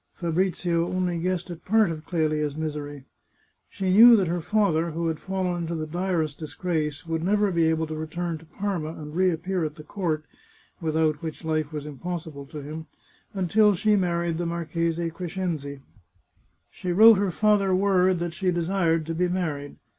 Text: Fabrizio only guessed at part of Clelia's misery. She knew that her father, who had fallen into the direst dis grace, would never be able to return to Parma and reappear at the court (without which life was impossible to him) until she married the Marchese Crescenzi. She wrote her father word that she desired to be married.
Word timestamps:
Fabrizio 0.15 0.87
only 0.91 1.19
guessed 1.19 1.51
at 1.51 1.63
part 1.63 1.91
of 1.91 2.07
Clelia's 2.07 2.55
misery. 2.55 3.03
She 3.69 3.91
knew 3.93 4.15
that 4.15 4.25
her 4.27 4.41
father, 4.41 4.89
who 4.89 5.05
had 5.09 5.19
fallen 5.19 5.57
into 5.61 5.75
the 5.75 5.85
direst 5.85 6.39
dis 6.39 6.55
grace, 6.55 7.05
would 7.05 7.23
never 7.23 7.51
be 7.51 7.65
able 7.65 7.85
to 7.85 7.93
return 7.93 8.39
to 8.39 8.45
Parma 8.45 8.93
and 8.93 9.15
reappear 9.15 9.63
at 9.63 9.75
the 9.75 9.83
court 9.83 10.25
(without 10.81 11.21
which 11.21 11.45
life 11.45 11.71
was 11.71 11.85
impossible 11.85 12.47
to 12.47 12.63
him) 12.63 12.87
until 13.35 13.75
she 13.75 13.95
married 13.95 14.39
the 14.39 14.47
Marchese 14.47 15.11
Crescenzi. 15.11 15.81
She 16.71 16.91
wrote 16.91 17.19
her 17.19 17.29
father 17.29 17.75
word 17.75 18.17
that 18.17 18.33
she 18.33 18.49
desired 18.49 19.05
to 19.05 19.13
be 19.13 19.27
married. 19.27 19.75